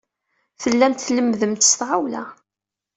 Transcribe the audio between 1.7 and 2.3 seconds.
tɣawla.